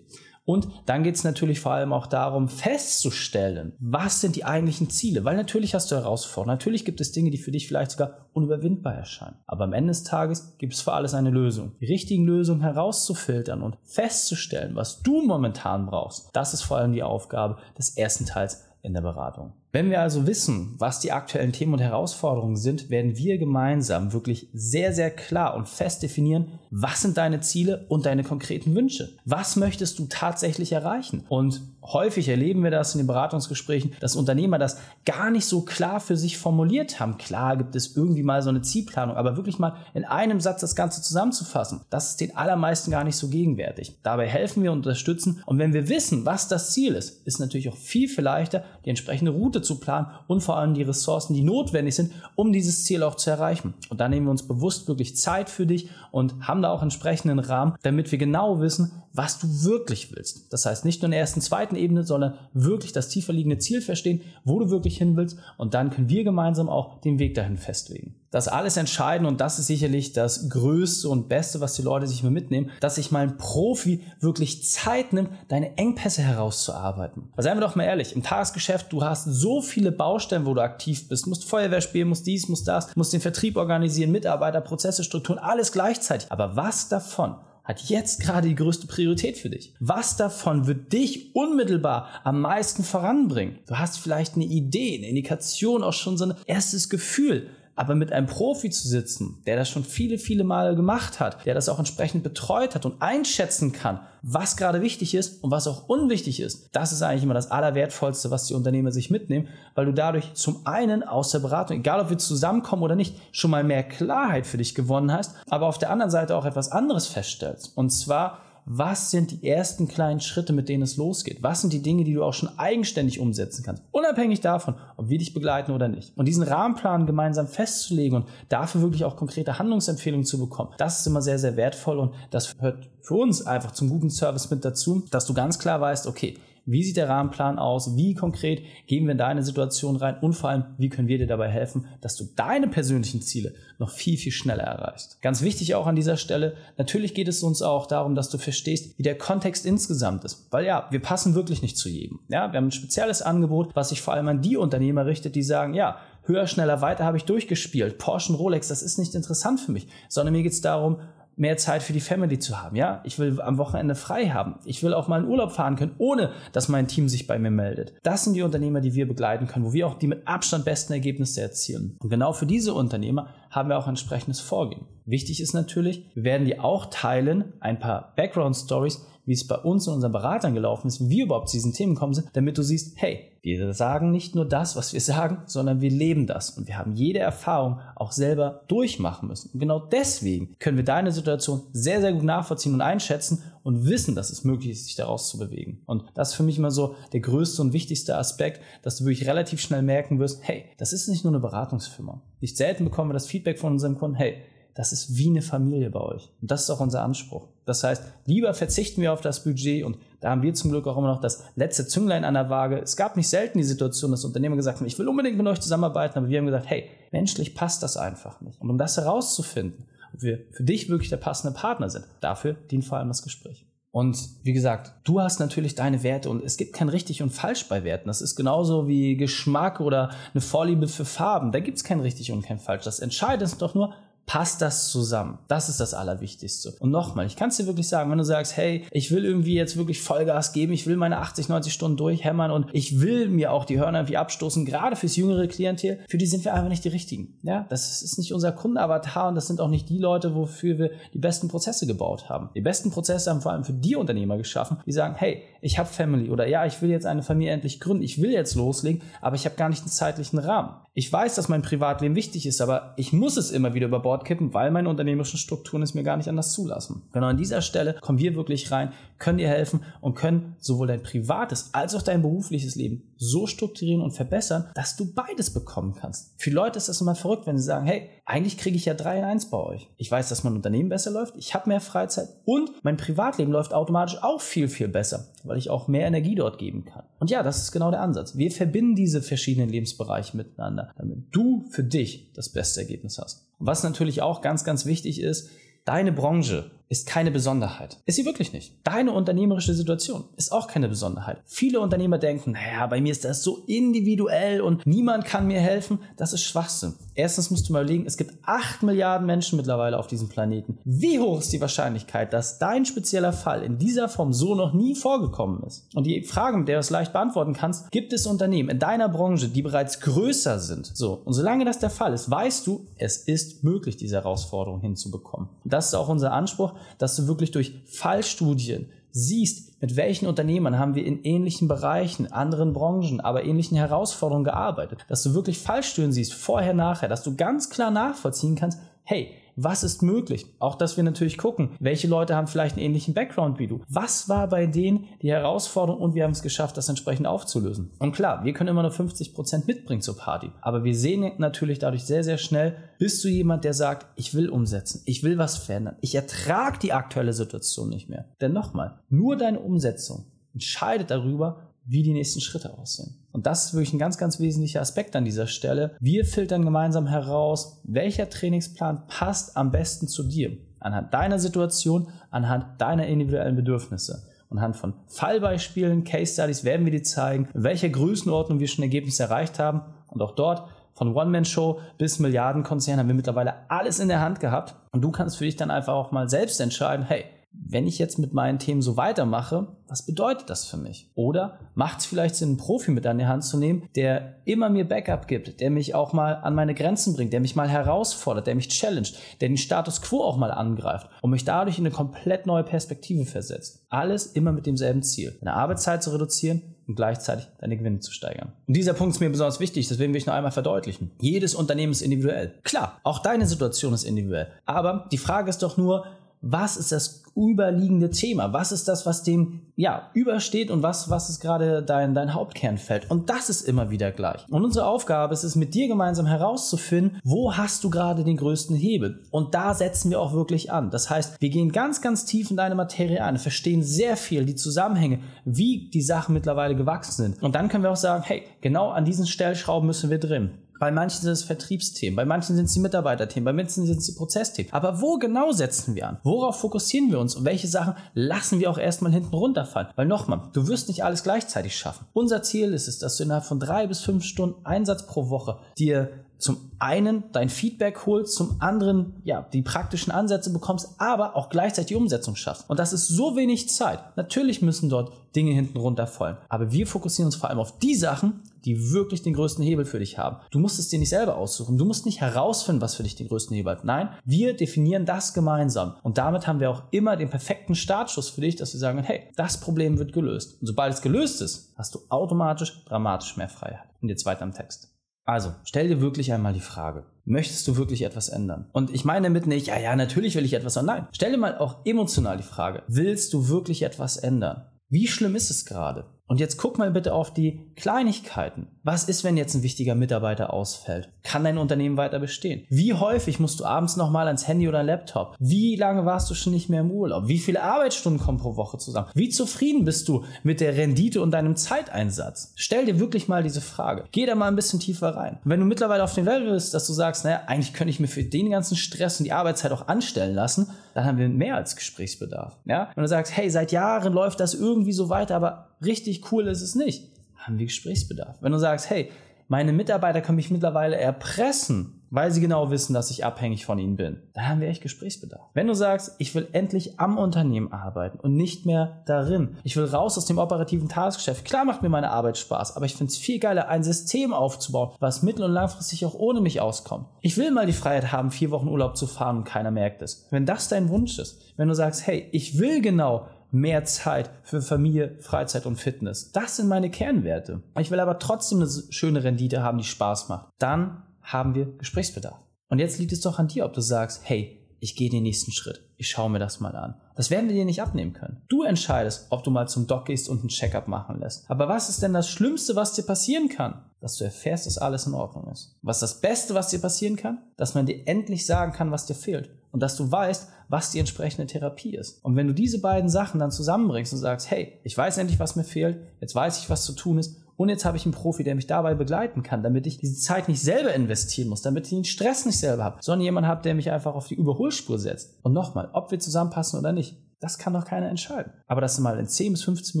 Und 0.48 0.66
dann 0.86 1.02
geht 1.02 1.14
es 1.14 1.24
natürlich 1.24 1.60
vor 1.60 1.72
allem 1.72 1.92
auch 1.92 2.06
darum, 2.06 2.48
festzustellen, 2.48 3.74
was 3.80 4.22
sind 4.22 4.34
die 4.34 4.46
eigentlichen 4.46 4.88
Ziele. 4.88 5.22
Weil 5.26 5.36
natürlich 5.36 5.74
hast 5.74 5.90
du 5.90 5.96
Herausforderungen. 5.96 6.54
Natürlich 6.54 6.86
gibt 6.86 7.02
es 7.02 7.12
Dinge, 7.12 7.28
die 7.30 7.36
für 7.36 7.50
dich 7.50 7.68
vielleicht 7.68 7.90
sogar 7.90 8.28
unüberwindbar 8.32 8.94
erscheinen. 8.94 9.36
Aber 9.46 9.64
am 9.64 9.74
Ende 9.74 9.90
des 9.90 10.04
Tages 10.04 10.56
gibt 10.56 10.72
es 10.72 10.80
für 10.80 10.94
alles 10.94 11.12
eine 11.12 11.28
Lösung. 11.28 11.72
Die 11.82 11.84
richtigen 11.84 12.24
Lösungen 12.24 12.62
herauszufiltern 12.62 13.60
und 13.60 13.76
festzustellen, 13.84 14.74
was 14.74 15.02
du 15.02 15.20
momentan 15.20 15.84
brauchst, 15.84 16.30
das 16.32 16.54
ist 16.54 16.62
vor 16.62 16.78
allem 16.78 16.94
die 16.94 17.02
Aufgabe 17.02 17.58
des 17.76 17.98
ersten 17.98 18.24
Teils 18.24 18.64
in 18.80 18.94
der 18.94 19.02
Beratung. 19.02 19.52
Wenn 19.70 19.90
wir 19.90 20.00
also 20.00 20.26
wissen, 20.26 20.74
was 20.78 21.00
die 21.00 21.12
aktuellen 21.12 21.52
Themen 21.52 21.74
und 21.74 21.80
Herausforderungen 21.80 22.56
sind, 22.56 22.88
werden 22.88 23.18
wir 23.18 23.36
gemeinsam 23.36 24.14
wirklich 24.14 24.48
sehr, 24.54 24.94
sehr 24.94 25.10
klar 25.10 25.54
und 25.54 25.68
fest 25.68 26.02
definieren, 26.02 26.58
was 26.70 27.02
sind 27.02 27.18
deine 27.18 27.40
Ziele 27.40 27.84
und 27.88 28.06
deine 28.06 28.24
konkreten 28.24 28.74
Wünsche. 28.74 29.16
Was 29.26 29.56
möchtest 29.56 29.98
du 29.98 30.06
tatsächlich 30.06 30.72
erreichen? 30.72 31.24
Und 31.28 31.60
häufig 31.82 32.28
erleben 32.28 32.62
wir 32.62 32.70
das 32.70 32.94
in 32.94 32.98
den 32.98 33.06
Beratungsgesprächen, 33.06 33.92
dass 34.00 34.16
Unternehmer 34.16 34.58
das 34.58 34.78
gar 35.04 35.30
nicht 35.30 35.46
so 35.46 35.62
klar 35.62 36.00
für 36.00 36.16
sich 36.16 36.38
formuliert 36.38 37.00
haben. 37.00 37.18
Klar 37.18 37.56
gibt 37.56 37.76
es 37.76 37.96
irgendwie 37.96 38.22
mal 38.22 38.42
so 38.42 38.50
eine 38.50 38.62
Zielplanung, 38.62 39.16
aber 39.16 39.36
wirklich 39.36 39.58
mal 39.58 39.76
in 39.94 40.04
einem 40.04 40.40
Satz 40.40 40.60
das 40.60 40.76
Ganze 40.76 41.02
zusammenzufassen, 41.02 41.82
das 41.90 42.10
ist 42.10 42.20
den 42.20 42.36
allermeisten 42.36 42.90
gar 42.90 43.04
nicht 43.04 43.16
so 43.16 43.28
gegenwärtig. 43.28 43.98
Dabei 44.02 44.26
helfen 44.26 44.62
wir 44.62 44.72
und 44.72 44.78
unterstützen. 44.78 45.42
Und 45.46 45.58
wenn 45.58 45.72
wir 45.72 45.88
wissen, 45.88 46.26
was 46.26 46.48
das 46.48 46.72
Ziel 46.72 46.94
ist, 46.94 47.26
ist 47.26 47.38
natürlich 47.38 47.68
auch 47.68 47.76
viel, 47.76 48.08
viel 48.08 48.24
leichter, 48.24 48.64
die 48.84 48.90
entsprechende 48.90 49.32
Route 49.32 49.57
Route 49.58 49.62
zu 49.62 49.78
planen 49.78 50.06
und 50.26 50.42
vor 50.42 50.56
allem 50.56 50.74
die 50.74 50.82
Ressourcen, 50.82 51.34
die 51.34 51.42
notwendig 51.42 51.94
sind, 51.94 52.12
um 52.34 52.52
dieses 52.52 52.84
Ziel 52.84 53.02
auch 53.02 53.16
zu 53.16 53.30
erreichen. 53.30 53.74
Und 53.88 54.00
da 54.00 54.08
nehmen 54.08 54.26
wir 54.26 54.30
uns 54.30 54.46
bewusst 54.46 54.88
wirklich 54.88 55.16
Zeit 55.16 55.50
für 55.50 55.66
dich 55.66 55.90
und 56.10 56.46
haben 56.46 56.62
da 56.62 56.70
auch 56.70 56.82
entsprechenden 56.82 57.38
Rahmen, 57.38 57.74
damit 57.82 58.10
wir 58.10 58.18
genau 58.18 58.60
wissen, 58.60 58.92
was 59.12 59.38
du 59.38 59.48
wirklich 59.64 60.14
willst. 60.14 60.52
Das 60.52 60.64
heißt 60.66 60.84
nicht 60.84 61.02
nur 61.02 61.06
in 61.06 61.12
der 61.12 61.20
ersten, 61.20 61.40
zweiten 61.40 61.76
Ebene, 61.76 62.04
sondern 62.04 62.34
wirklich 62.52 62.92
das 62.92 63.08
tiefer 63.08 63.32
liegende 63.32 63.58
Ziel 63.58 63.80
verstehen, 63.80 64.22
wo 64.44 64.58
du 64.60 64.70
wirklich 64.70 64.98
hin 64.98 65.16
willst 65.16 65.38
und 65.56 65.74
dann 65.74 65.90
können 65.90 66.08
wir 66.08 66.24
gemeinsam 66.24 66.68
auch 66.68 67.00
den 67.00 67.18
Weg 67.18 67.34
dahin 67.34 67.56
festlegen. 67.56 68.14
Das 68.30 68.46
alles 68.46 68.76
entscheiden 68.76 69.26
und 69.26 69.40
das 69.40 69.58
ist 69.58 69.68
sicherlich 69.68 70.12
das 70.12 70.50
Größte 70.50 71.08
und 71.08 71.30
Beste, 71.30 71.60
was 71.60 71.74
die 71.74 71.82
Leute 71.82 72.06
sich 72.06 72.22
mal 72.22 72.30
mitnehmen, 72.30 72.70
dass 72.80 72.96
sich 72.96 73.10
mal 73.10 73.20
ein 73.20 73.38
Profi 73.38 74.04
wirklich 74.20 74.64
Zeit 74.64 75.14
nimmt, 75.14 75.30
deine 75.48 75.78
Engpässe 75.78 76.20
herauszuarbeiten. 76.20 77.30
Weil 77.34 77.42
seien 77.42 77.56
wir 77.56 77.62
doch 77.62 77.74
mal 77.74 77.84
ehrlich, 77.84 78.14
im 78.14 78.22
Tagesgeschäft, 78.22 78.92
du 78.92 79.02
hast 79.02 79.24
so 79.24 79.62
viele 79.62 79.92
Baustellen, 79.92 80.44
wo 80.44 80.52
du 80.52 80.60
aktiv 80.60 81.08
bist, 81.08 81.26
musst 81.26 81.46
Feuerwehr 81.46 81.80
spielen, 81.80 82.08
musst 82.08 82.26
dies, 82.26 82.48
musst 82.48 82.68
das, 82.68 82.94
musst 82.96 83.14
den 83.14 83.22
Vertrieb 83.22 83.56
organisieren, 83.56 84.12
Mitarbeiter, 84.12 84.60
Prozesse, 84.60 85.04
Strukturen, 85.04 85.38
alles 85.38 85.72
gleichzeitig. 85.98 86.30
Aber 86.30 86.56
was 86.56 86.88
davon 86.88 87.36
hat 87.64 87.82
jetzt 87.82 88.20
gerade 88.20 88.48
die 88.48 88.54
größte 88.54 88.86
Priorität 88.86 89.36
für 89.36 89.50
dich? 89.50 89.74
Was 89.78 90.16
davon 90.16 90.66
wird 90.66 90.92
dich 90.92 91.34
unmittelbar 91.34 92.08
am 92.24 92.40
meisten 92.40 92.82
voranbringen? 92.82 93.58
Du 93.66 93.78
hast 93.78 93.98
vielleicht 93.98 94.36
eine 94.36 94.46
Idee, 94.46 94.96
eine 94.96 95.08
Indikation, 95.08 95.82
auch 95.82 95.92
schon 95.92 96.16
so 96.16 96.24
ein 96.24 96.34
erstes 96.46 96.88
Gefühl. 96.88 97.50
Aber 97.78 97.94
mit 97.94 98.12
einem 98.12 98.26
Profi 98.26 98.70
zu 98.70 98.88
sitzen, 98.88 99.40
der 99.46 99.54
das 99.54 99.68
schon 99.70 99.84
viele, 99.84 100.18
viele 100.18 100.42
Male 100.42 100.74
gemacht 100.74 101.20
hat, 101.20 101.46
der 101.46 101.54
das 101.54 101.68
auch 101.68 101.78
entsprechend 101.78 102.24
betreut 102.24 102.74
hat 102.74 102.84
und 102.84 103.00
einschätzen 103.00 103.70
kann, 103.70 104.00
was 104.20 104.56
gerade 104.56 104.82
wichtig 104.82 105.14
ist 105.14 105.44
und 105.44 105.52
was 105.52 105.68
auch 105.68 105.88
unwichtig 105.88 106.40
ist, 106.40 106.70
das 106.72 106.90
ist 106.90 107.02
eigentlich 107.02 107.22
immer 107.22 107.34
das 107.34 107.52
Allerwertvollste, 107.52 108.32
was 108.32 108.46
die 108.46 108.54
Unternehmer 108.54 108.90
sich 108.90 109.10
mitnehmen, 109.10 109.46
weil 109.76 109.86
du 109.86 109.92
dadurch 109.92 110.34
zum 110.34 110.66
einen 110.66 111.04
aus 111.04 111.30
der 111.30 111.38
Beratung, 111.38 111.76
egal 111.76 112.00
ob 112.00 112.10
wir 112.10 112.18
zusammenkommen 112.18 112.82
oder 112.82 112.96
nicht, 112.96 113.14
schon 113.30 113.52
mal 113.52 113.62
mehr 113.62 113.84
Klarheit 113.84 114.48
für 114.48 114.58
dich 114.58 114.74
gewonnen 114.74 115.12
hast, 115.12 115.36
aber 115.48 115.68
auf 115.68 115.78
der 115.78 115.90
anderen 115.90 116.10
Seite 116.10 116.34
auch 116.34 116.46
etwas 116.46 116.72
anderes 116.72 117.06
feststellst. 117.06 117.76
Und 117.76 117.90
zwar, 117.90 118.40
was 118.70 119.10
sind 119.10 119.30
die 119.30 119.48
ersten 119.48 119.88
kleinen 119.88 120.20
Schritte, 120.20 120.52
mit 120.52 120.68
denen 120.68 120.82
es 120.82 120.98
losgeht? 120.98 121.42
Was 121.42 121.62
sind 121.62 121.72
die 121.72 121.80
Dinge, 121.80 122.04
die 122.04 122.12
du 122.12 122.22
auch 122.22 122.34
schon 122.34 122.50
eigenständig 122.58 123.18
umsetzen 123.18 123.64
kannst? 123.64 123.82
Unabhängig 123.92 124.42
davon, 124.42 124.74
ob 124.98 125.08
wir 125.08 125.16
dich 125.16 125.32
begleiten 125.32 125.72
oder 125.72 125.88
nicht. 125.88 126.12
Und 126.18 126.26
diesen 126.26 126.42
Rahmenplan 126.42 127.06
gemeinsam 127.06 127.46
festzulegen 127.46 128.18
und 128.18 128.26
dafür 128.50 128.82
wirklich 128.82 129.04
auch 129.04 129.16
konkrete 129.16 129.58
Handlungsempfehlungen 129.58 130.26
zu 130.26 130.38
bekommen, 130.38 130.74
das 130.76 131.00
ist 131.00 131.06
immer 131.06 131.22
sehr, 131.22 131.38
sehr 131.38 131.56
wertvoll 131.56 131.98
und 131.98 132.12
das 132.30 132.56
hört 132.60 132.90
für 133.00 133.14
uns 133.14 133.46
einfach 133.46 133.72
zum 133.72 133.88
guten 133.88 134.10
Service 134.10 134.50
mit 134.50 134.62
dazu, 134.66 135.02
dass 135.10 135.24
du 135.24 135.32
ganz 135.32 135.58
klar 135.58 135.80
weißt, 135.80 136.06
okay, 136.06 136.36
wie 136.68 136.84
sieht 136.84 136.98
der 136.98 137.08
Rahmenplan 137.08 137.58
aus? 137.58 137.96
Wie 137.96 138.14
konkret 138.14 138.62
gehen 138.86 139.06
wir 139.06 139.12
in 139.12 139.18
deine 139.18 139.42
Situation 139.42 139.96
rein? 139.96 140.18
Und 140.20 140.34
vor 140.34 140.50
allem, 140.50 140.64
wie 140.76 140.90
können 140.90 141.08
wir 141.08 141.16
dir 141.16 141.26
dabei 141.26 141.48
helfen, 141.48 141.86
dass 142.02 142.14
du 142.16 142.24
deine 142.36 142.68
persönlichen 142.68 143.22
Ziele 143.22 143.54
noch 143.78 143.90
viel, 143.90 144.18
viel 144.18 144.32
schneller 144.32 144.64
erreichst? 144.64 145.22
Ganz 145.22 145.40
wichtig 145.40 145.74
auch 145.74 145.86
an 145.86 145.96
dieser 145.96 146.18
Stelle, 146.18 146.54
natürlich 146.76 147.14
geht 147.14 147.28
es 147.28 147.42
uns 147.42 147.62
auch 147.62 147.86
darum, 147.86 148.14
dass 148.14 148.28
du 148.28 148.36
verstehst, 148.36 148.98
wie 148.98 149.02
der 149.02 149.16
Kontext 149.16 149.64
insgesamt 149.64 150.24
ist. 150.24 150.46
Weil 150.50 150.66
ja, 150.66 150.86
wir 150.90 151.00
passen 151.00 151.34
wirklich 151.34 151.62
nicht 151.62 151.78
zu 151.78 151.88
jedem. 151.88 152.20
Ja, 152.28 152.52
wir 152.52 152.58
haben 152.58 152.66
ein 152.66 152.72
spezielles 152.72 153.22
Angebot, 153.22 153.74
was 153.74 153.88
sich 153.88 154.02
vor 154.02 154.12
allem 154.12 154.28
an 154.28 154.42
die 154.42 154.58
Unternehmer 154.58 155.06
richtet, 155.06 155.36
die 155.36 155.42
sagen, 155.42 155.72
ja, 155.72 155.98
höher, 156.24 156.46
schneller, 156.46 156.82
weiter 156.82 157.04
habe 157.04 157.16
ich 157.16 157.24
durchgespielt. 157.24 157.96
Porsche 157.96 158.32
und 158.32 158.38
Rolex, 158.38 158.68
das 158.68 158.82
ist 158.82 158.98
nicht 158.98 159.14
interessant 159.14 159.60
für 159.60 159.72
mich, 159.72 159.88
sondern 160.08 160.34
mir 160.34 160.42
geht 160.42 160.52
es 160.52 160.60
darum, 160.60 161.00
mehr 161.38 161.56
Zeit 161.56 161.82
für 161.82 161.92
die 161.92 162.00
Family 162.00 162.38
zu 162.38 162.60
haben. 162.60 162.76
Ja, 162.76 163.00
ich 163.04 163.18
will 163.18 163.40
am 163.40 163.58
Wochenende 163.58 163.94
frei 163.94 164.30
haben. 164.30 164.56
Ich 164.64 164.82
will 164.82 164.92
auch 164.92 165.08
mal 165.08 165.22
in 165.22 165.28
Urlaub 165.28 165.52
fahren 165.52 165.76
können, 165.76 165.94
ohne 165.98 166.32
dass 166.52 166.68
mein 166.68 166.88
Team 166.88 167.08
sich 167.08 167.26
bei 167.26 167.38
mir 167.38 167.50
meldet. 167.50 167.94
Das 168.02 168.24
sind 168.24 168.34
die 168.34 168.42
Unternehmer, 168.42 168.80
die 168.80 168.94
wir 168.94 169.06
begleiten 169.06 169.46
können, 169.46 169.64
wo 169.64 169.72
wir 169.72 169.86
auch 169.86 169.98
die 169.98 170.08
mit 170.08 170.26
Abstand 170.26 170.64
besten 170.64 170.92
Ergebnisse 170.92 171.40
erzielen. 171.40 171.96
Und 172.00 172.10
genau 172.10 172.32
für 172.32 172.46
diese 172.46 172.74
Unternehmer 172.74 173.28
haben 173.50 173.68
wir 173.68 173.78
auch 173.78 173.88
entsprechendes 173.88 174.40
Vorgehen. 174.40 174.86
Wichtig 175.04 175.40
ist 175.40 175.54
natürlich, 175.54 176.04
wir 176.14 176.24
werden 176.24 176.46
dir 176.46 176.64
auch 176.64 176.86
teilen, 176.86 177.54
ein 177.60 177.78
paar 177.78 178.12
Background 178.16 178.56
Stories, 178.56 179.04
wie 179.28 179.34
es 179.34 179.46
bei 179.46 179.56
uns 179.56 179.86
und 179.86 179.94
unseren 179.94 180.12
Beratern 180.12 180.54
gelaufen 180.54 180.88
ist, 180.88 181.10
wie 181.10 181.20
überhaupt 181.20 181.50
zu 181.50 181.56
diesen 181.58 181.74
Themen 181.74 181.94
gekommen 181.94 182.14
sind, 182.14 182.28
damit 182.32 182.56
du 182.56 182.62
siehst, 182.62 182.94
hey, 182.96 183.30
wir 183.42 183.74
sagen 183.74 184.10
nicht 184.10 184.34
nur 184.34 184.46
das, 184.46 184.74
was 184.74 184.94
wir 184.94 185.02
sagen, 185.02 185.42
sondern 185.44 185.82
wir 185.82 185.90
leben 185.90 186.26
das. 186.26 186.50
Und 186.50 186.66
wir 186.66 186.78
haben 186.78 186.94
jede 186.94 187.18
Erfahrung 187.18 187.80
auch 187.94 188.12
selber 188.12 188.62
durchmachen 188.68 189.28
müssen. 189.28 189.50
Und 189.52 189.60
genau 189.60 189.80
deswegen 189.80 190.56
können 190.58 190.78
wir 190.78 190.84
deine 190.84 191.12
Situation 191.12 191.62
sehr, 191.72 192.00
sehr 192.00 192.14
gut 192.14 192.24
nachvollziehen 192.24 192.72
und 192.72 192.80
einschätzen 192.80 193.42
und 193.68 193.84
wissen, 193.84 194.14
dass 194.14 194.30
es 194.30 194.44
möglich 194.44 194.70
ist, 194.70 194.86
sich 194.86 194.96
daraus 194.96 195.28
zu 195.28 195.36
bewegen. 195.36 195.82
Und 195.84 196.04
das 196.14 196.30
ist 196.30 196.36
für 196.36 196.42
mich 196.42 196.56
immer 196.56 196.70
so 196.70 196.94
der 197.12 197.20
größte 197.20 197.60
und 197.60 197.74
wichtigste 197.74 198.16
Aspekt, 198.16 198.62
dass 198.80 198.96
du 198.96 199.04
wirklich 199.04 199.28
relativ 199.28 199.60
schnell 199.60 199.82
merken 199.82 200.18
wirst, 200.18 200.40
hey, 200.40 200.64
das 200.78 200.94
ist 200.94 201.06
nicht 201.06 201.22
nur 201.22 201.34
eine 201.34 201.40
Beratungsfirma. 201.40 202.22
Nicht 202.40 202.56
selten 202.56 202.86
bekommen 202.86 203.10
wir 203.10 203.12
das 203.12 203.26
Feedback 203.26 203.58
von 203.58 203.72
unserem 203.72 203.98
Kunden, 203.98 204.16
hey, 204.16 204.38
das 204.74 204.92
ist 204.92 205.18
wie 205.18 205.28
eine 205.28 205.42
Familie 205.42 205.90
bei 205.90 206.00
euch. 206.00 206.30
Und 206.40 206.50
das 206.50 206.62
ist 206.62 206.70
auch 206.70 206.80
unser 206.80 207.02
Anspruch. 207.02 207.48
Das 207.66 207.84
heißt, 207.84 208.02
lieber 208.24 208.54
verzichten 208.54 209.02
wir 209.02 209.12
auf 209.12 209.20
das 209.20 209.44
Budget 209.44 209.84
und 209.84 209.98
da 210.20 210.30
haben 210.30 210.40
wir 210.40 210.54
zum 210.54 210.70
Glück 210.70 210.86
auch 210.86 210.96
immer 210.96 211.08
noch 211.08 211.20
das 211.20 211.44
letzte 211.54 211.86
Zünglein 211.86 212.24
an 212.24 212.32
der 212.32 212.48
Waage. 212.48 212.80
Es 212.80 212.96
gab 212.96 213.18
nicht 213.18 213.28
selten 213.28 213.58
die 213.58 213.64
Situation, 213.64 214.12
dass 214.12 214.24
Unternehmer 214.24 214.56
gesagt 214.56 214.78
haben, 214.78 214.86
ich 214.86 214.98
will 214.98 215.08
unbedingt 215.08 215.36
mit 215.36 215.46
euch 215.46 215.60
zusammenarbeiten, 215.60 216.16
aber 216.16 216.30
wir 216.30 216.38
haben 216.38 216.46
gesagt, 216.46 216.70
hey, 216.70 216.88
menschlich 217.12 217.54
passt 217.54 217.82
das 217.82 217.98
einfach 217.98 218.40
nicht. 218.40 218.58
Und 218.62 218.70
um 218.70 218.78
das 218.78 218.96
herauszufinden, 218.96 219.84
ob 220.14 220.22
wir 220.22 220.46
für 220.52 220.64
dich 220.64 220.88
wirklich 220.88 221.10
der 221.10 221.16
passende 221.16 221.56
Partner 221.56 221.90
sind, 221.90 222.06
dafür 222.20 222.54
dient 222.54 222.84
vor 222.84 222.98
allem 222.98 223.08
das 223.08 223.22
Gespräch. 223.22 223.64
Und 223.90 224.18
wie 224.42 224.52
gesagt, 224.52 224.92
du 225.04 225.20
hast 225.20 225.40
natürlich 225.40 225.74
deine 225.74 226.02
Werte 226.02 226.28
und 226.28 226.44
es 226.44 226.56
gibt 226.56 226.74
kein 226.74 226.90
richtig 226.90 227.22
und 227.22 227.30
falsch 227.30 227.68
bei 227.68 227.84
Werten. 227.84 228.08
Das 228.08 228.20
ist 228.20 228.36
genauso 228.36 228.86
wie 228.86 229.16
Geschmack 229.16 229.80
oder 229.80 230.10
eine 230.34 230.42
Vorliebe 230.42 230.88
für 230.88 231.06
Farben. 231.06 231.52
Da 231.52 231.60
gibt 231.60 231.78
es 231.78 231.84
kein 231.84 232.00
richtig 232.00 232.30
und 232.30 232.42
kein 232.42 232.58
falsch. 232.58 232.84
Das 232.84 233.00
Entscheidende 233.00 233.46
ist 233.46 233.62
doch 233.62 233.74
nur, 233.74 233.94
passt 234.28 234.60
das 234.60 234.88
zusammen? 234.88 235.38
Das 235.48 235.68
ist 235.68 235.80
das 235.80 235.94
Allerwichtigste. 235.94 236.74
Und 236.78 236.90
nochmal, 236.90 237.26
ich 237.26 237.34
kann 237.34 237.48
es 237.48 237.56
dir 237.56 237.66
wirklich 237.66 237.88
sagen, 237.88 238.10
wenn 238.10 238.18
du 238.18 238.24
sagst, 238.24 238.56
hey, 238.56 238.84
ich 238.92 239.10
will 239.10 239.24
irgendwie 239.24 239.54
jetzt 239.54 239.76
wirklich 239.78 240.02
Vollgas 240.02 240.52
geben, 240.52 240.74
ich 240.74 240.86
will 240.86 240.96
meine 240.96 241.18
80, 241.18 241.48
90 241.48 241.72
Stunden 241.72 241.96
durchhämmern 241.96 242.50
und 242.50 242.66
ich 242.72 243.00
will 243.00 243.28
mir 243.30 243.52
auch 243.52 243.64
die 243.64 243.80
Hörner 243.80 244.00
irgendwie 244.00 244.18
abstoßen, 244.18 244.66
gerade 244.66 244.96
fürs 244.96 245.16
jüngere 245.16 245.48
Klientel, 245.48 246.00
für 246.08 246.18
die 246.18 246.26
sind 246.26 246.44
wir 246.44 246.52
einfach 246.52 246.68
nicht 246.68 246.84
die 246.84 246.90
richtigen. 246.90 247.38
Ja, 247.42 247.66
das 247.70 248.02
ist 248.02 248.18
nicht 248.18 248.34
unser 248.34 248.52
Kundenavatar 248.52 249.28
und 249.28 249.34
das 249.34 249.46
sind 249.46 249.62
auch 249.62 249.70
nicht 249.70 249.88
die 249.88 249.98
Leute, 249.98 250.34
wofür 250.34 250.78
wir 250.78 250.90
die 251.14 251.18
besten 251.18 251.48
Prozesse 251.48 251.86
gebaut 251.86 252.28
haben. 252.28 252.50
Die 252.54 252.60
besten 252.60 252.90
Prozesse 252.90 253.30
haben 253.30 253.40
vor 253.40 253.52
allem 253.52 253.64
für 253.64 253.72
die 253.72 253.96
Unternehmer 253.96 254.36
geschaffen, 254.36 254.76
die 254.84 254.92
sagen, 254.92 255.14
hey, 255.16 255.42
ich 255.62 255.78
habe 255.78 255.88
Family 255.88 256.28
oder 256.28 256.46
ja, 256.46 256.66
ich 256.66 256.82
will 256.82 256.90
jetzt 256.90 257.06
eine 257.06 257.22
Familie 257.22 257.54
endlich 257.54 257.80
gründen, 257.80 258.02
ich 258.02 258.20
will 258.20 258.30
jetzt 258.30 258.54
loslegen, 258.54 259.00
aber 259.22 259.36
ich 259.36 259.46
habe 259.46 259.56
gar 259.56 259.70
nicht 259.70 259.80
einen 259.80 259.90
zeitlichen 259.90 260.38
Rahmen. 260.38 260.74
Ich 260.92 261.10
weiß, 261.10 261.36
dass 261.36 261.48
mein 261.48 261.62
Privatleben 261.62 262.14
wichtig 262.14 262.44
ist, 262.44 262.60
aber 262.60 262.94
ich 262.96 263.12
muss 263.12 263.36
es 263.36 263.50
immer 263.52 263.72
wieder 263.72 263.86
über 263.86 264.00
Bord 264.00 264.17
kippen, 264.24 264.54
weil 264.54 264.70
meine 264.70 264.88
unternehmerischen 264.88 265.38
Strukturen 265.38 265.82
es 265.82 265.94
mir 265.94 266.02
gar 266.02 266.16
nicht 266.16 266.28
anders 266.28 266.52
zulassen. 266.52 267.02
Genau 267.12 267.26
an 267.26 267.36
dieser 267.36 267.62
Stelle 267.62 267.94
kommen 268.00 268.18
wir 268.18 268.34
wirklich 268.34 268.70
rein, 268.70 268.92
können 269.18 269.38
dir 269.38 269.48
helfen 269.48 269.82
und 270.00 270.14
können 270.14 270.56
sowohl 270.58 270.86
dein 270.86 271.02
privates 271.02 271.70
als 271.72 271.94
auch 271.94 272.02
dein 272.02 272.22
berufliches 272.22 272.76
Leben 272.76 273.02
so 273.16 273.46
strukturieren 273.46 274.00
und 274.00 274.12
verbessern, 274.12 274.70
dass 274.74 274.96
du 274.96 275.12
beides 275.12 275.52
bekommen 275.52 275.94
kannst. 275.94 276.34
Für 276.36 276.50
Leute 276.50 276.78
ist 276.78 276.88
das 276.88 277.00
immer 277.00 277.16
verrückt, 277.16 277.46
wenn 277.46 277.58
sie 277.58 277.64
sagen, 277.64 277.86
hey, 277.86 278.08
eigentlich 278.24 278.58
kriege 278.58 278.76
ich 278.76 278.84
ja 278.84 278.94
3 278.94 279.18
in 279.18 279.24
1 279.24 279.50
bei 279.50 279.58
euch. 279.58 279.88
Ich 279.96 280.10
weiß, 280.10 280.28
dass 280.28 280.44
mein 280.44 280.54
Unternehmen 280.54 280.88
besser 280.88 281.10
läuft, 281.10 281.36
ich 281.36 281.54
habe 281.54 281.68
mehr 281.68 281.80
Freizeit 281.80 282.28
und 282.44 282.70
mein 282.82 282.96
Privatleben 282.96 283.52
läuft 283.52 283.74
automatisch 283.74 284.22
auch 284.22 284.40
viel, 284.40 284.68
viel 284.68 284.88
besser, 284.88 285.28
weil 285.44 285.58
ich 285.58 285.70
auch 285.70 285.88
mehr 285.88 286.06
Energie 286.06 286.34
dort 286.34 286.58
geben 286.58 286.84
kann. 286.84 287.04
Und 287.18 287.30
ja, 287.30 287.42
das 287.42 287.58
ist 287.58 287.72
genau 287.72 287.90
der 287.90 288.02
Ansatz. 288.02 288.36
Wir 288.36 288.50
verbinden 288.50 288.94
diese 288.94 289.22
verschiedenen 289.22 289.68
Lebensbereiche 289.68 290.36
miteinander, 290.36 290.92
damit 290.96 291.24
du 291.32 291.64
für 291.70 291.84
dich 291.84 292.32
das 292.34 292.50
beste 292.50 292.80
Ergebnis 292.80 293.18
hast. 293.18 293.47
Was 293.58 293.82
natürlich 293.82 294.22
auch 294.22 294.40
ganz, 294.40 294.64
ganz 294.64 294.86
wichtig 294.86 295.20
ist, 295.20 295.50
deine 295.84 296.12
Branche 296.12 296.77
ist 296.88 297.06
keine 297.06 297.30
Besonderheit. 297.30 297.98
Ist 298.06 298.16
sie 298.16 298.24
wirklich 298.24 298.52
nicht. 298.52 298.74
Deine 298.84 299.12
unternehmerische 299.12 299.74
Situation 299.74 300.24
ist 300.36 300.52
auch 300.52 300.68
keine 300.68 300.88
Besonderheit. 300.88 301.42
Viele 301.44 301.80
Unternehmer 301.80 302.18
denken, 302.18 302.52
naja, 302.52 302.86
bei 302.86 303.00
mir 303.00 303.12
ist 303.12 303.24
das 303.24 303.42
so 303.42 303.58
individuell 303.66 304.62
und 304.62 304.86
niemand 304.86 305.26
kann 305.26 305.46
mir 305.46 305.60
helfen. 305.60 305.98
Das 306.16 306.32
ist 306.32 306.44
Schwachsinn. 306.44 306.94
Erstens 307.14 307.50
musst 307.50 307.68
du 307.68 307.72
mal 307.72 307.82
überlegen, 307.82 308.06
es 308.06 308.16
gibt 308.16 308.34
8 308.44 308.82
Milliarden 308.82 309.26
Menschen 309.26 309.56
mittlerweile 309.56 309.98
auf 309.98 310.06
diesem 310.06 310.28
Planeten. 310.28 310.78
Wie 310.84 311.18
hoch 311.18 311.40
ist 311.40 311.52
die 311.52 311.60
Wahrscheinlichkeit, 311.60 312.32
dass 312.32 312.58
dein 312.58 312.86
spezieller 312.86 313.32
Fall 313.32 313.62
in 313.62 313.78
dieser 313.78 314.08
Form 314.08 314.32
so 314.32 314.54
noch 314.54 314.72
nie 314.72 314.94
vorgekommen 314.94 315.62
ist? 315.64 315.88
Und 315.94 316.06
die 316.06 316.22
Frage, 316.22 316.56
mit 316.56 316.68
der 316.68 316.76
du 316.76 316.80
es 316.80 316.90
leicht 316.90 317.12
beantworten 317.12 317.52
kannst, 317.52 317.90
gibt 317.90 318.12
es 318.12 318.26
Unternehmen 318.26 318.70
in 318.70 318.78
deiner 318.78 319.08
Branche, 319.08 319.48
die 319.48 319.62
bereits 319.62 320.00
größer 320.00 320.58
sind? 320.58 320.90
So. 320.94 321.20
Und 321.24 321.34
solange 321.34 321.66
das 321.66 321.78
der 321.78 321.90
Fall 321.90 322.14
ist, 322.14 322.30
weißt 322.30 322.66
du, 322.66 322.86
es 322.96 323.18
ist 323.18 323.62
möglich, 323.62 323.96
diese 323.96 324.16
Herausforderung 324.16 324.80
hinzubekommen. 324.80 325.48
Das 325.64 325.88
ist 325.88 325.94
auch 325.94 326.08
unser 326.08 326.32
Anspruch, 326.32 326.77
dass 326.98 327.16
du 327.16 327.26
wirklich 327.26 327.50
durch 327.50 327.72
Fallstudien 327.86 328.90
siehst, 329.10 329.80
mit 329.80 329.96
welchen 329.96 330.26
Unternehmern 330.26 330.78
haben 330.78 330.94
wir 330.94 331.04
in 331.04 331.22
ähnlichen 331.22 331.68
Bereichen, 331.68 332.32
anderen 332.32 332.72
Branchen, 332.72 333.20
aber 333.20 333.44
ähnlichen 333.44 333.76
Herausforderungen 333.76 334.44
gearbeitet. 334.44 335.04
Dass 335.08 335.22
du 335.22 335.34
wirklich 335.34 335.58
Fallstudien 335.58 336.12
siehst, 336.12 336.34
vorher, 336.34 336.74
nachher, 336.74 337.08
dass 337.08 337.22
du 337.22 337.36
ganz 337.36 337.70
klar 337.70 337.90
nachvollziehen 337.90 338.56
kannst, 338.56 338.78
hey, 339.04 339.30
was 339.60 339.82
ist 339.82 340.02
möglich? 340.02 340.46
Auch, 340.60 340.76
dass 340.76 340.96
wir 340.96 341.04
natürlich 341.04 341.36
gucken, 341.36 341.70
welche 341.80 342.06
Leute 342.06 342.36
haben 342.36 342.46
vielleicht 342.46 342.76
einen 342.76 342.84
ähnlichen 342.84 343.12
Background 343.12 343.58
wie 343.58 343.66
du. 343.66 343.80
Was 343.88 344.28
war 344.28 344.48
bei 344.48 344.66
denen 344.66 345.06
die 345.20 345.30
Herausforderung 345.30 346.00
und 346.00 346.14
wir 346.14 346.24
haben 346.24 346.30
es 346.30 346.42
geschafft, 346.42 346.76
das 346.76 346.88
entsprechend 346.88 347.26
aufzulösen. 347.26 347.90
Und 347.98 348.12
klar, 348.12 348.44
wir 348.44 348.52
können 348.52 348.68
immer 348.68 348.82
nur 348.82 348.92
50 348.92 349.34
Prozent 349.34 349.66
mitbringen 349.66 350.00
zur 350.00 350.16
Party. 350.16 350.50
Aber 350.60 350.84
wir 350.84 350.94
sehen 350.94 351.32
natürlich 351.38 351.80
dadurch 351.80 352.04
sehr, 352.04 352.22
sehr 352.22 352.38
schnell, 352.38 352.76
bist 352.98 353.22
du 353.24 353.28
jemand, 353.28 353.64
der 353.64 353.74
sagt, 353.74 354.06
ich 354.16 354.34
will 354.34 354.48
umsetzen, 354.48 355.02
ich 355.06 355.22
will 355.22 355.38
was 355.38 355.56
verändern, 355.58 355.96
ich 356.00 356.14
ertrage 356.14 356.78
die 356.78 356.92
aktuelle 356.92 357.32
Situation 357.32 357.88
nicht 357.88 358.08
mehr. 358.08 358.26
Denn 358.40 358.52
nochmal, 358.52 359.00
nur 359.08 359.36
deine 359.36 359.60
Umsetzung 359.60 360.26
entscheidet 360.54 361.10
darüber, 361.10 361.67
wie 361.88 362.02
die 362.02 362.12
nächsten 362.12 362.40
Schritte 362.40 362.76
aussehen. 362.78 363.16
Und 363.32 363.46
das 363.46 363.66
ist 363.66 363.74
wirklich 363.74 363.94
ein 363.94 363.98
ganz, 363.98 364.18
ganz 364.18 364.38
wesentlicher 364.38 364.80
Aspekt 364.80 365.16
an 365.16 365.24
dieser 365.24 365.46
Stelle. 365.46 365.96
Wir 366.00 366.24
filtern 366.24 366.64
gemeinsam 366.64 367.06
heraus, 367.06 367.80
welcher 367.84 368.28
Trainingsplan 368.28 369.06
passt 369.08 369.56
am 369.56 369.72
besten 369.72 370.06
zu 370.06 370.22
dir. 370.22 370.56
Anhand 370.80 371.12
deiner 371.14 371.38
Situation, 371.38 372.08
anhand 372.30 372.80
deiner 372.80 373.06
individuellen 373.06 373.56
Bedürfnisse. 373.56 374.22
Anhand 374.50 374.76
von 374.76 374.94
Fallbeispielen, 375.08 376.04
Case 376.04 376.34
Studies 376.34 376.62
werden 376.62 376.84
wir 376.84 376.92
dir 376.92 377.02
zeigen, 377.02 377.48
in 377.54 377.62
welcher 377.62 377.88
Größenordnung 377.88 378.60
wir 378.60 378.68
schon 378.68 378.82
Ergebnisse 378.82 379.24
erreicht 379.24 379.58
haben. 379.58 379.82
Und 380.08 380.22
auch 380.22 380.32
dort 380.32 380.68
von 380.94 381.14
One-Man-Show 381.14 381.80
bis 381.96 382.18
Milliardenkonzern 382.18 382.98
haben 382.98 383.08
wir 383.08 383.14
mittlerweile 383.14 383.54
alles 383.70 383.98
in 383.98 384.08
der 384.08 384.20
Hand 384.20 384.40
gehabt. 384.40 384.74
Und 384.92 385.02
du 385.02 385.10
kannst 385.10 385.38
für 385.38 385.44
dich 385.44 385.56
dann 385.56 385.70
einfach 385.70 385.94
auch 385.94 386.12
mal 386.12 386.28
selbst 386.28 386.60
entscheiden, 386.60 387.06
hey, 387.06 387.24
wenn 387.60 387.86
ich 387.86 387.98
jetzt 387.98 388.18
mit 388.18 388.32
meinen 388.32 388.58
Themen 388.58 388.82
so 388.82 388.96
weitermache, 388.96 389.68
was 389.88 390.04
bedeutet 390.04 390.48
das 390.48 390.66
für 390.66 390.76
mich? 390.76 391.10
Oder 391.14 391.58
macht 391.74 392.00
es 392.00 392.06
vielleicht 392.06 392.36
Sinn, 392.36 392.50
einen 392.50 392.56
Profi 392.56 392.90
mit 392.90 393.06
an 393.06 393.18
die 393.18 393.26
Hand 393.26 393.44
zu 393.44 393.58
nehmen, 393.58 393.88
der 393.96 394.36
immer 394.44 394.68
mir 394.68 394.88
Backup 394.88 395.26
gibt, 395.26 395.60
der 395.60 395.70
mich 395.70 395.94
auch 395.94 396.12
mal 396.12 396.34
an 396.34 396.54
meine 396.54 396.74
Grenzen 396.74 397.14
bringt, 397.14 397.32
der 397.32 397.40
mich 397.40 397.56
mal 397.56 397.68
herausfordert, 397.68 398.46
der 398.46 398.54
mich 398.54 398.68
challenged, 398.68 399.18
der 399.40 399.48
den 399.48 399.56
Status 399.56 400.02
quo 400.02 400.22
auch 400.22 400.36
mal 400.36 400.50
angreift 400.50 401.08
und 401.22 401.30
mich 401.30 401.44
dadurch 401.44 401.78
in 401.78 401.86
eine 401.86 401.94
komplett 401.94 402.46
neue 402.46 402.64
Perspektive 402.64 403.24
versetzt. 403.24 403.84
Alles 403.88 404.26
immer 404.26 404.52
mit 404.52 404.66
demselben 404.66 405.02
Ziel, 405.02 405.36
deine 405.40 405.54
Arbeitszeit 405.54 406.02
zu 406.02 406.10
reduzieren 406.10 406.62
und 406.86 406.94
gleichzeitig 406.94 407.48
deine 407.58 407.76
Gewinne 407.76 408.00
zu 408.00 408.12
steigern. 408.12 408.52
Und 408.66 408.76
dieser 408.76 408.94
Punkt 408.94 409.14
ist 409.14 409.20
mir 409.20 409.30
besonders 409.30 409.60
wichtig, 409.60 409.88
deswegen 409.88 410.12
will 410.12 410.18
ich 410.18 410.26
noch 410.26 410.34
einmal 410.34 410.52
verdeutlichen. 410.52 411.10
Jedes 411.20 411.54
Unternehmen 411.54 411.92
ist 411.92 412.00
individuell. 412.00 412.54
Klar, 412.62 412.98
auch 413.04 413.18
deine 413.18 413.46
Situation 413.46 413.92
ist 413.92 414.04
individuell. 414.04 414.48
Aber 414.64 415.06
die 415.12 415.18
Frage 415.18 415.50
ist 415.50 415.62
doch 415.62 415.76
nur, 415.76 416.06
Was 416.40 416.76
ist 416.76 416.92
das 416.92 417.24
überliegende 417.36 418.10
Thema? 418.10 418.52
Was 418.52 418.72
ist 418.72 418.88
das, 418.88 419.06
was 419.06 419.22
dem 419.22 419.60
ja 419.76 420.10
übersteht 420.12 420.70
und 420.70 420.82
was, 420.82 421.08
was 421.08 421.30
ist 421.30 421.40
gerade 421.40 421.82
dein, 421.82 422.14
dein 422.14 422.34
Hauptkernfeld? 422.34 423.10
Und 423.10 423.30
das 423.30 423.48
ist 423.48 423.62
immer 423.62 423.90
wieder 423.90 424.10
gleich. 424.10 424.44
Und 424.50 424.64
unsere 424.64 424.86
Aufgabe 424.86 425.34
ist 425.34 425.44
es, 425.44 425.56
mit 425.56 425.74
dir 425.74 425.88
gemeinsam 425.88 426.26
herauszufinden, 426.26 427.20
wo 427.24 427.56
hast 427.56 427.84
du 427.84 427.90
gerade 427.90 428.24
den 428.24 428.36
größten 428.36 428.76
Hebel? 428.76 429.22
Und 429.30 429.54
da 429.54 429.74
setzen 429.74 430.10
wir 430.10 430.20
auch 430.20 430.32
wirklich 430.32 430.72
an. 430.72 430.90
Das 430.90 431.10
heißt, 431.10 431.40
wir 431.40 431.50
gehen 431.50 431.70
ganz, 431.72 432.00
ganz 432.00 432.24
tief 432.24 432.50
in 432.50 432.56
deine 432.56 432.74
Materie 432.74 433.22
ein, 433.22 433.38
verstehen 433.38 433.82
sehr 433.82 434.16
viel 434.16 434.44
die 434.44 434.56
Zusammenhänge, 434.56 435.20
wie 435.44 435.90
die 435.92 436.02
Sachen 436.02 436.34
mittlerweile 436.34 436.74
gewachsen 436.74 437.12
sind. 437.12 437.42
Und 437.42 437.54
dann 437.54 437.68
können 437.68 437.84
wir 437.84 437.90
auch 437.90 437.96
sagen, 437.96 438.24
hey, 438.26 438.42
genau 438.60 438.90
an 438.90 439.04
diesen 439.04 439.26
Stellschrauben 439.26 439.86
müssen 439.86 440.10
wir 440.10 440.18
drin. 440.18 440.50
Bei 440.78 440.90
manchen 440.90 441.22
sind 441.22 441.32
es 441.32 441.42
Vertriebsthemen, 441.42 442.16
bei 442.16 442.24
manchen 442.24 442.56
sind 442.56 442.66
es 442.66 442.72
die 442.72 442.80
Mitarbeiterthemen, 442.80 443.44
bei 443.44 443.52
manchen 443.52 443.86
sind 443.86 443.98
es 443.98 444.06
die 444.06 444.12
Prozessthemen. 444.12 444.72
Aber 444.72 445.00
wo 445.00 445.18
genau 445.18 445.52
setzen 445.52 445.94
wir 445.94 446.08
an? 446.08 446.18
Worauf 446.22 446.60
fokussieren 446.60 447.10
wir 447.10 447.18
uns? 447.18 447.34
Und 447.34 447.44
welche 447.44 447.66
Sachen 447.66 447.94
lassen 448.14 448.60
wir 448.60 448.70
auch 448.70 448.78
erstmal 448.78 449.12
hinten 449.12 449.34
runterfallen? 449.34 449.88
Weil 449.96 450.06
nochmal, 450.06 450.42
du 450.52 450.68
wirst 450.68 450.88
nicht 450.88 451.04
alles 451.04 451.22
gleichzeitig 451.22 451.76
schaffen. 451.76 452.06
Unser 452.12 452.42
Ziel 452.42 452.72
ist 452.72 452.88
es, 452.88 452.98
dass 452.98 453.16
du 453.16 453.24
innerhalb 453.24 453.44
von 453.44 453.60
drei 453.60 453.86
bis 453.86 454.00
fünf 454.00 454.24
Stunden 454.24 454.64
Einsatz 454.64 455.06
pro 455.06 455.30
Woche 455.30 455.58
dir 455.78 456.10
zum 456.38 456.70
einen 456.78 457.24
dein 457.32 457.48
Feedback 457.48 458.06
holst, 458.06 458.34
zum 458.34 458.56
anderen 458.60 459.20
ja 459.24 459.46
die 459.52 459.62
praktischen 459.62 460.12
Ansätze 460.12 460.52
bekommst, 460.52 460.94
aber 460.98 461.36
auch 461.36 461.50
gleichzeitig 461.50 461.88
die 461.88 461.96
Umsetzung 461.96 462.36
schaffst. 462.36 462.68
Und 462.70 462.78
das 462.78 462.92
ist 462.92 463.08
so 463.08 463.36
wenig 463.36 463.68
Zeit. 463.68 464.16
Natürlich 464.16 464.62
müssen 464.62 464.88
dort 464.88 465.12
Dinge 465.34 465.52
hinten 465.52 465.78
runterfallen, 465.78 466.38
aber 466.48 466.72
wir 466.72 466.86
fokussieren 466.86 467.26
uns 467.26 467.36
vor 467.36 467.50
allem 467.50 467.58
auf 467.58 467.78
die 467.78 467.94
Sachen, 467.94 468.40
die 468.64 468.92
wirklich 468.92 469.22
den 469.22 469.34
größten 469.34 469.64
Hebel 469.64 469.84
für 469.84 469.98
dich 469.98 470.18
haben. 470.18 470.38
Du 470.50 470.58
musst 470.58 470.78
es 470.78 470.88
dir 470.88 470.98
nicht 470.98 471.08
selber 471.08 471.36
aussuchen. 471.36 471.78
Du 471.78 471.84
musst 471.84 472.06
nicht 472.06 472.20
herausfinden, 472.20 472.82
was 472.82 472.94
für 472.94 473.02
dich 473.02 473.16
den 473.16 473.28
größten 473.28 473.56
Hebel 473.56 473.72
hat. 473.72 473.84
Nein, 473.84 474.10
wir 474.24 474.54
definieren 474.54 475.06
das 475.06 475.34
gemeinsam. 475.34 475.94
Und 476.02 476.18
damit 476.18 476.46
haben 476.46 476.60
wir 476.60 476.70
auch 476.70 476.82
immer 476.90 477.16
den 477.16 477.30
perfekten 477.30 477.74
Startschuss 477.74 478.28
für 478.28 478.40
dich, 478.40 478.56
dass 478.56 478.72
wir 478.72 478.80
sagen, 478.80 478.98
hey, 479.02 479.30
das 479.36 479.58
Problem 479.58 479.98
wird 479.98 480.12
gelöst. 480.12 480.60
Und 480.60 480.66
sobald 480.66 480.92
es 480.92 481.02
gelöst 481.02 481.40
ist, 481.40 481.72
hast 481.76 481.94
du 481.94 482.00
automatisch 482.08 482.84
dramatisch 482.84 483.36
mehr 483.36 483.48
Freiheit. 483.48 483.88
Und 484.00 484.08
jetzt 484.08 484.26
weiter 484.26 484.42
am 484.42 484.52
Text. 484.52 484.97
Also, 485.28 485.54
stell 485.62 485.88
dir 485.88 486.00
wirklich 486.00 486.32
einmal 486.32 486.54
die 486.54 486.60
Frage, 486.60 487.04
möchtest 487.26 487.68
du 487.68 487.76
wirklich 487.76 488.00
etwas 488.00 488.30
ändern? 488.30 488.70
Und 488.72 488.88
ich 488.88 489.04
meine 489.04 489.28
damit 489.28 489.46
nicht, 489.46 489.66
ja, 489.66 489.78
ja, 489.78 489.94
natürlich 489.94 490.34
will 490.36 490.44
ich 490.46 490.54
etwas 490.54 490.76
ändern. 490.76 491.00
Nein, 491.00 491.08
stell 491.12 491.32
dir 491.32 491.36
mal 491.36 491.58
auch 491.58 491.84
emotional 491.84 492.38
die 492.38 492.42
Frage, 492.42 492.82
willst 492.88 493.34
du 493.34 493.46
wirklich 493.46 493.82
etwas 493.82 494.16
ändern? 494.16 494.64
Wie 494.88 495.06
schlimm 495.06 495.36
ist 495.36 495.50
es 495.50 495.66
gerade? 495.66 496.06
Und 496.28 496.40
jetzt 496.40 496.58
guck 496.58 496.78
mal 496.78 496.90
bitte 496.90 497.14
auf 497.14 497.32
die 497.32 497.72
Kleinigkeiten. 497.74 498.68
Was 498.84 499.08
ist, 499.08 499.24
wenn 499.24 499.38
jetzt 499.38 499.54
ein 499.54 499.62
wichtiger 499.62 499.94
Mitarbeiter 499.94 500.52
ausfällt? 500.52 501.08
Kann 501.22 501.42
dein 501.42 501.56
Unternehmen 501.56 501.96
weiter 501.96 502.18
bestehen? 502.18 502.64
Wie 502.68 502.92
häufig 502.92 503.40
musst 503.40 503.60
du 503.60 503.64
abends 503.64 503.96
nochmal 503.96 504.26
ans 504.26 504.46
Handy 504.46 504.68
oder 504.68 504.82
Laptop? 504.82 505.36
Wie 505.38 505.74
lange 505.76 506.04
warst 506.04 506.28
du 506.30 506.34
schon 506.34 506.52
nicht 506.52 506.68
mehr 506.68 506.82
im 506.82 506.90
Urlaub? 506.90 507.28
Wie 507.28 507.38
viele 507.38 507.62
Arbeitsstunden 507.62 508.20
kommen 508.20 508.38
pro 508.38 508.56
Woche 508.56 508.76
zusammen? 508.76 509.08
Wie 509.14 509.30
zufrieden 509.30 509.86
bist 509.86 510.06
du 510.08 510.24
mit 510.42 510.60
der 510.60 510.76
Rendite 510.76 511.22
und 511.22 511.30
deinem 511.30 511.56
Zeiteinsatz? 511.56 512.52
Stell 512.56 512.84
dir 512.84 513.00
wirklich 513.00 513.26
mal 513.28 513.42
diese 513.42 513.62
Frage. 513.62 514.04
Geh 514.12 514.26
da 514.26 514.34
mal 514.34 514.48
ein 514.48 514.56
bisschen 514.56 514.80
tiefer 514.80 515.16
rein. 515.16 515.38
wenn 515.44 515.60
du 515.60 515.66
mittlerweile 515.66 516.04
auf 516.04 516.14
dem 516.14 516.26
Level 516.26 516.52
bist, 516.52 516.74
dass 516.74 516.86
du 516.86 516.92
sagst, 516.92 517.24
naja, 517.24 517.42
eigentlich 517.46 517.72
könnte 517.72 517.90
ich 517.90 518.00
mir 518.00 518.08
für 518.08 518.22
den 518.22 518.50
ganzen 518.50 518.76
Stress 518.76 519.18
und 519.18 519.24
die 519.24 519.32
Arbeitszeit 519.32 519.72
auch 519.72 519.88
anstellen 519.88 520.34
lassen, 520.34 520.70
dann 520.92 521.06
haben 521.06 521.18
wir 521.18 521.28
mehr 521.28 521.56
als 521.56 521.76
Gesprächsbedarf. 521.76 522.58
Ja? 522.66 522.90
Wenn 522.94 523.02
du 523.02 523.08
sagst, 523.08 523.34
hey, 523.36 523.48
seit 523.48 523.72
Jahren 523.72 524.12
läuft 524.12 524.40
das 524.40 524.54
irgendwie 524.54 524.92
so 524.92 525.08
weiter, 525.08 525.36
aber 525.36 525.68
richtig 525.84 526.32
cool 526.32 526.46
ist 526.46 526.62
es 526.62 526.74
nicht, 526.74 527.10
haben 527.36 527.58
wir 527.58 527.66
Gesprächsbedarf. 527.66 528.36
Wenn 528.40 528.52
du 528.52 528.58
sagst, 528.58 528.90
hey, 528.90 529.10
meine 529.50 529.72
Mitarbeiter 529.72 530.20
können 530.20 530.36
mich 530.36 530.50
mittlerweile 530.50 530.96
erpressen, 530.96 532.02
weil 532.10 532.30
sie 532.30 532.40
genau 532.40 532.70
wissen, 532.70 532.92
dass 532.92 533.10
ich 533.10 533.24
abhängig 533.24 533.64
von 533.64 533.78
ihnen 533.78 533.96
bin, 533.96 534.20
dann 534.34 534.46
haben 534.46 534.60
wir 534.60 534.68
echt 534.68 534.82
Gesprächsbedarf. 534.82 535.48
Wenn 535.54 535.66
du 535.66 535.74
sagst, 535.74 536.16
ich 536.18 536.34
will 536.34 536.48
endlich 536.52 537.00
am 537.00 537.16
Unternehmen 537.16 537.72
arbeiten 537.72 538.18
und 538.20 538.34
nicht 538.34 538.66
mehr 538.66 539.02
darin, 539.06 539.56
ich 539.64 539.76
will 539.76 539.86
raus 539.86 540.18
aus 540.18 540.26
dem 540.26 540.36
operativen 540.36 540.90
Tagesgeschäft, 540.90 541.46
klar 541.46 541.64
macht 541.64 541.82
mir 541.82 541.88
meine 541.88 542.10
Arbeit 542.10 542.36
Spaß, 542.36 542.76
aber 542.76 542.84
ich 542.84 542.94
finde 542.94 543.10
es 543.10 543.16
viel 543.16 543.38
geiler, 543.38 543.68
ein 543.68 543.82
System 543.82 544.34
aufzubauen, 544.34 544.90
was 545.00 545.22
mittel- 545.22 545.44
und 545.44 545.52
langfristig 545.52 546.04
auch 546.04 546.14
ohne 546.14 546.42
mich 546.42 546.60
auskommt. 546.60 547.06
Ich 547.22 547.38
will 547.38 547.50
mal 547.50 547.66
die 547.66 547.72
Freiheit 547.72 548.12
haben, 548.12 548.30
vier 548.30 548.50
Wochen 548.50 548.68
Urlaub 548.68 548.98
zu 548.98 549.06
fahren 549.06 549.38
und 549.38 549.44
keiner 549.44 549.70
merkt 549.70 550.02
es. 550.02 550.26
Wenn 550.30 550.44
das 550.44 550.68
dein 550.68 550.90
Wunsch 550.90 551.18
ist, 551.18 551.40
wenn 551.56 551.68
du 551.68 551.74
sagst, 551.74 552.06
hey, 552.06 552.28
ich 552.32 552.58
will 552.58 552.82
genau 552.82 553.26
mehr 553.50 553.84
Zeit 553.84 554.30
für 554.42 554.60
Familie, 554.62 555.16
Freizeit 555.20 555.66
und 555.66 555.76
Fitness. 555.76 556.32
Das 556.32 556.56
sind 556.56 556.68
meine 556.68 556.90
Kernwerte. 556.90 557.62
Ich 557.78 557.90
will 557.90 558.00
aber 558.00 558.18
trotzdem 558.18 558.60
eine 558.60 558.70
schöne 558.90 559.24
Rendite 559.24 559.62
haben, 559.62 559.78
die 559.78 559.84
Spaß 559.84 560.28
macht. 560.28 560.48
Dann 560.58 561.02
haben 561.22 561.54
wir 561.54 561.66
Gesprächsbedarf. 561.78 562.38
Und 562.68 562.78
jetzt 562.78 562.98
liegt 562.98 563.12
es 563.12 563.20
doch 563.20 563.38
an 563.38 563.48
dir, 563.48 563.64
ob 563.64 563.72
du 563.72 563.80
sagst, 563.80 564.22
hey, 564.24 564.58
ich 564.80 564.94
gehe 564.94 565.10
den 565.10 565.24
nächsten 565.24 565.52
Schritt. 565.52 565.82
Ich 565.96 566.08
schaue 566.08 566.30
mir 566.30 566.38
das 566.38 566.60
mal 566.60 566.76
an. 566.76 566.94
Das 567.16 567.30
werden 567.30 567.48
wir 567.48 567.56
dir 567.56 567.64
nicht 567.64 567.82
abnehmen 567.82 568.12
können. 568.12 568.42
Du 568.48 568.62
entscheidest, 568.62 569.26
ob 569.30 569.42
du 569.42 569.50
mal 569.50 569.66
zum 569.66 569.88
Doc 569.88 570.06
gehst 570.06 570.28
und 570.28 570.40
einen 570.40 570.48
Checkup 570.48 570.86
machen 570.86 571.18
lässt. 571.18 571.50
Aber 571.50 571.66
was 571.66 571.88
ist 571.88 572.02
denn 572.02 572.12
das 572.12 572.28
Schlimmste, 572.30 572.76
was 572.76 572.92
dir 572.92 573.02
passieren 573.02 573.48
kann? 573.48 573.82
Dass 574.00 574.16
du 574.16 574.24
erfährst, 574.24 574.66
dass 574.66 574.78
alles 574.78 575.06
in 575.06 575.14
Ordnung 575.14 575.50
ist. 575.50 575.76
Was 575.82 575.96
ist 575.96 576.02
das 576.02 576.20
Beste, 576.20 576.54
was 576.54 576.68
dir 576.68 576.80
passieren 576.80 577.16
kann? 577.16 577.38
Dass 577.56 577.74
man 577.74 577.86
dir 577.86 578.06
endlich 578.06 578.46
sagen 578.46 578.72
kann, 578.72 578.92
was 578.92 579.06
dir 579.06 579.14
fehlt. 579.14 579.50
Und 579.70 579.82
dass 579.82 579.96
du 579.96 580.10
weißt, 580.10 580.48
was 580.68 580.90
die 580.90 580.98
entsprechende 580.98 581.46
Therapie 581.46 581.94
ist. 581.94 582.24
Und 582.24 582.36
wenn 582.36 582.46
du 582.46 582.54
diese 582.54 582.80
beiden 582.80 583.08
Sachen 583.08 583.40
dann 583.40 583.50
zusammenbringst 583.50 584.12
und 584.12 584.18
sagst, 584.18 584.50
hey, 584.50 584.78
ich 584.84 584.96
weiß 584.96 585.18
endlich, 585.18 585.38
was 585.38 585.56
mir 585.56 585.64
fehlt, 585.64 585.98
jetzt 586.20 586.34
weiß 586.34 586.58
ich, 586.58 586.70
was 586.70 586.84
zu 586.84 586.92
tun 586.92 587.18
ist 587.18 587.36
und 587.58 587.70
jetzt 587.70 587.84
habe 587.84 587.96
ich 587.96 588.06
einen 588.06 588.14
Profi, 588.14 588.44
der 588.44 588.54
mich 588.54 588.68
dabei 588.68 588.94
begleiten 588.94 589.42
kann, 589.42 589.64
damit 589.64 589.86
ich 589.88 589.98
diese 589.98 590.20
Zeit 590.20 590.48
nicht 590.48 590.62
selber 590.62 590.94
investieren 590.94 591.48
muss, 591.48 591.60
damit 591.60 591.86
ich 591.86 591.90
den 591.90 592.04
Stress 592.04 592.46
nicht 592.46 592.58
selber 592.58 592.84
habe, 592.84 592.98
sondern 593.00 593.24
jemand 593.24 593.48
habe, 593.48 593.62
der 593.62 593.74
mich 593.74 593.90
einfach 593.90 594.14
auf 594.14 594.28
die 594.28 594.36
Überholspur 594.36 594.96
setzt. 594.98 595.40
Und 595.42 595.54
nochmal, 595.54 595.90
ob 595.92 596.12
wir 596.12 596.20
zusammenpassen 596.20 596.78
oder 596.78 596.92
nicht, 596.92 597.16
das 597.40 597.58
kann 597.58 597.72
doch 597.72 597.84
keiner 597.84 598.08
entscheiden. 598.08 598.52
Aber 598.68 598.80
das 598.80 599.00
mal 599.00 599.18
in 599.18 599.26
10 599.26 599.54
bis 599.54 599.64
15 599.64 600.00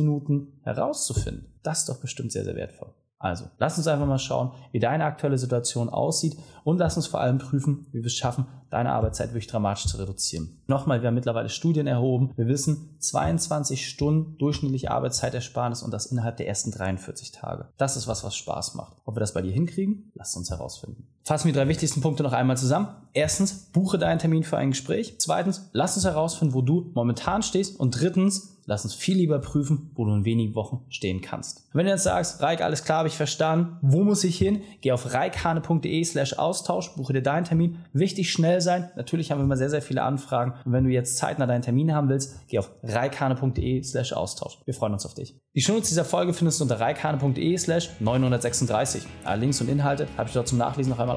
Minuten 0.00 0.60
herauszufinden, 0.62 1.52
das 1.64 1.80
ist 1.80 1.88
doch 1.88 2.00
bestimmt 2.00 2.30
sehr, 2.30 2.44
sehr 2.44 2.54
wertvoll. 2.54 2.94
Also, 3.20 3.46
lass 3.58 3.76
uns 3.76 3.88
einfach 3.88 4.06
mal 4.06 4.18
schauen, 4.18 4.52
wie 4.70 4.78
deine 4.78 5.04
aktuelle 5.04 5.38
Situation 5.38 5.88
aussieht 5.88 6.36
und 6.62 6.78
lass 6.78 6.96
uns 6.96 7.08
vor 7.08 7.20
allem 7.20 7.38
prüfen, 7.38 7.86
wie 7.90 7.98
wir 7.98 8.06
es 8.06 8.14
schaffen, 8.14 8.46
deine 8.70 8.92
Arbeitszeit 8.92 9.30
wirklich 9.30 9.48
dramatisch 9.48 9.86
zu 9.86 9.96
reduzieren. 9.96 10.60
Nochmal, 10.68 11.02
wir 11.02 11.08
haben 11.08 11.14
mittlerweile 11.14 11.48
Studien 11.48 11.88
erhoben. 11.88 12.32
Wir 12.36 12.46
wissen, 12.46 12.96
22 13.00 13.88
Stunden 13.88 14.38
durchschnittliche 14.38 14.92
Arbeitszeitersparnis 14.92 15.82
und 15.82 15.90
das 15.90 16.06
innerhalb 16.06 16.36
der 16.36 16.46
ersten 16.46 16.70
43 16.70 17.32
Tage. 17.32 17.68
Das 17.76 17.96
ist 17.96 18.06
was, 18.06 18.22
was 18.22 18.36
Spaß 18.36 18.76
macht. 18.76 18.96
Ob 19.04 19.16
wir 19.16 19.20
das 19.20 19.34
bei 19.34 19.42
dir 19.42 19.52
hinkriegen, 19.52 20.12
lass 20.14 20.36
uns 20.36 20.50
herausfinden. 20.50 21.08
Fassen 21.24 21.46
wir 21.46 21.52
die 21.52 21.58
drei 21.58 21.68
wichtigsten 21.68 22.00
Punkte 22.00 22.22
noch 22.22 22.32
einmal 22.32 22.56
zusammen. 22.56 22.88
Erstens, 23.12 23.70
buche 23.72 23.98
deinen 23.98 24.18
Termin 24.18 24.44
für 24.44 24.56
ein 24.56 24.70
Gespräch. 24.70 25.16
Zweitens, 25.18 25.68
lass 25.72 25.96
uns 25.96 26.04
herausfinden, 26.04 26.54
wo 26.54 26.62
du 26.62 26.90
momentan 26.94 27.42
stehst. 27.42 27.78
Und 27.78 28.00
drittens, 28.00 28.58
lass 28.66 28.84
uns 28.84 28.94
viel 28.94 29.16
lieber 29.16 29.38
prüfen, 29.38 29.90
wo 29.94 30.04
du 30.04 30.14
in 30.14 30.24
wenigen 30.24 30.54
Wochen 30.54 30.84
stehen 30.88 31.20
kannst. 31.20 31.68
Wenn 31.72 31.86
du 31.86 31.92
jetzt 31.92 32.04
sagst, 32.04 32.42
Reik, 32.42 32.60
alles 32.60 32.84
klar, 32.84 32.98
habe 32.98 33.08
ich 33.08 33.16
verstanden, 33.16 33.78
wo 33.82 34.04
muss 34.04 34.24
ich 34.24 34.36
hin? 34.36 34.62
Geh 34.82 34.92
auf 34.92 35.12
reikhane.de 35.12 36.04
slash 36.04 36.34
Austausch, 36.34 36.94
buche 36.94 37.14
dir 37.14 37.22
deinen 37.22 37.44
Termin. 37.44 37.78
Wichtig, 37.92 38.30
schnell 38.30 38.60
sein. 38.60 38.90
Natürlich 38.96 39.30
haben 39.30 39.38
wir 39.38 39.44
immer 39.44 39.56
sehr, 39.56 39.70
sehr 39.70 39.82
viele 39.82 40.02
Anfragen. 40.02 40.54
Und 40.64 40.72
wenn 40.72 40.84
du 40.84 40.90
jetzt 40.90 41.16
zeitnah 41.16 41.46
deinen 41.46 41.62
Termin 41.62 41.94
haben 41.94 42.08
willst, 42.08 42.46
geh 42.48 42.58
auf 42.58 42.70
reikhane.de 42.82 43.82
slash 43.82 44.12
Austausch. 44.12 44.58
Wir 44.64 44.74
freuen 44.74 44.92
uns 44.92 45.06
auf 45.06 45.14
dich. 45.14 45.34
Die 45.54 45.62
Shownotes 45.62 45.88
dieser 45.88 46.04
Folge 46.04 46.34
findest 46.34 46.60
du 46.60 46.64
unter 46.64 46.78
reikhane.de 46.78 47.56
slash 47.56 47.90
936. 48.00 49.06
Alle 49.24 49.40
Links 49.40 49.60
und 49.60 49.68
Inhalte 49.68 50.06
habe 50.16 50.28
ich 50.28 50.34
dort 50.34 50.46
zum 50.46 50.58
Nachlesen 50.58 50.90
noch 50.90 50.98
einmal 50.98 51.16